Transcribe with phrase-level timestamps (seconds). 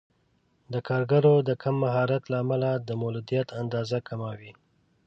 [0.73, 4.51] د کارګرو د کم مهارت له امله د مولدیت اندازه کمه وي.